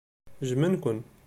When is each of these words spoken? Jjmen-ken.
Jjmen-ken. 0.49 0.99